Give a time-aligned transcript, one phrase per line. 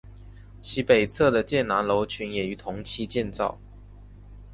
[0.57, 3.59] 其北侧的建南楼群也于同期建造。